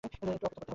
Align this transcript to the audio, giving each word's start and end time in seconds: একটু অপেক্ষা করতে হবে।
একটু 0.07 0.13
অপেক্ষা 0.13 0.29
করতে 0.41 0.45
হবে। 0.59 0.67